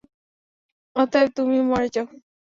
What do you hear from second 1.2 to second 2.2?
তুমিও মরে যাও।